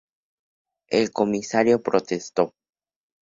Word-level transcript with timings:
El 0.89 1.11
comisario 1.11 1.83
protestó. 1.83 2.55